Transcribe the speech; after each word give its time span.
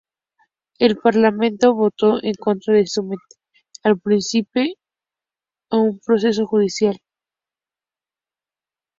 El 0.79 0.97
Parlamento 0.97 1.75
votó 1.75 2.23
en 2.23 2.33
contra 2.33 2.73
de 2.73 2.87
someter 2.87 3.19
al 3.83 3.99
príncipe 3.99 4.73
a 5.69 5.77
un 5.77 5.99
proceso 5.99 6.47
judicial. 6.47 6.99